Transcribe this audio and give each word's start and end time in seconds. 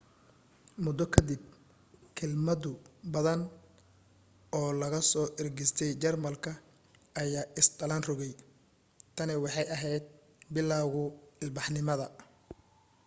muddo 0.83 1.05
ka 1.13 1.19
dib 1.29 1.43
kelmado 2.17 2.71
badan 3.13 3.41
oo 4.57 4.69
laga 4.81 4.99
soo 5.11 5.25
ergistay 5.41 5.91
jarmalka 6.01 6.51
ayaa 7.21 7.51
is 7.59 7.67
dhalan 7.77 8.01
rogay 8.09 8.33
tani 9.15 9.33
waxay 9.43 9.67
ahayd 9.75 10.03
bilowguu 10.53 11.07
ilbaxnimada 11.43 12.07